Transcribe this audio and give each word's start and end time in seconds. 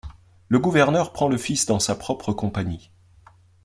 Le 0.49 0.57
gouverneur 0.57 1.13
prend 1.13 1.27
le 1.27 1.37
fils 1.37 1.67
dans 1.67 1.77
sa 1.79 1.93
propre 1.95 2.33
compagnie. 2.33 2.89